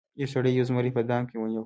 [0.19, 1.59] یو سړي یو زمری په دام کې ونیو.